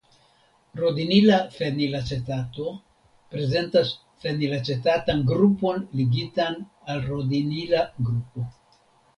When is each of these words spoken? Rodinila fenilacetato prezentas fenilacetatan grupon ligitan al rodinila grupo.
Rodinila 0.77 1.35
fenilacetato 1.57 2.65
prezentas 3.35 3.93
fenilacetatan 4.25 5.23
grupon 5.33 5.87
ligitan 6.01 6.61
al 6.95 7.07
rodinila 7.13 7.85
grupo. 8.11 8.49